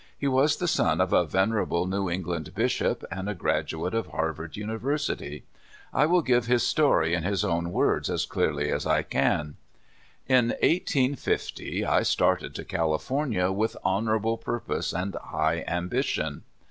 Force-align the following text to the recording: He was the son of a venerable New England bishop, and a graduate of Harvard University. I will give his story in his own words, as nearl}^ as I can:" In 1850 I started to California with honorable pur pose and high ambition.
He 0.17 0.27
was 0.27 0.57
the 0.57 0.67
son 0.67 0.99
of 0.99 1.13
a 1.13 1.27
venerable 1.27 1.85
New 1.85 2.09
England 2.09 2.55
bishop, 2.55 3.03
and 3.11 3.29
a 3.29 3.35
graduate 3.35 3.93
of 3.93 4.07
Harvard 4.07 4.57
University. 4.57 5.43
I 5.93 6.07
will 6.07 6.23
give 6.23 6.47
his 6.47 6.65
story 6.65 7.13
in 7.13 7.21
his 7.21 7.45
own 7.45 7.71
words, 7.71 8.09
as 8.09 8.25
nearl}^ 8.25 8.67
as 8.73 8.87
I 8.87 9.03
can:" 9.03 9.57
In 10.27 10.45
1850 10.63 11.85
I 11.85 12.01
started 12.01 12.55
to 12.55 12.65
California 12.65 13.51
with 13.51 13.77
honorable 13.83 14.39
pur 14.39 14.61
pose 14.61 14.91
and 14.91 15.13
high 15.23 15.63
ambition. 15.67 16.41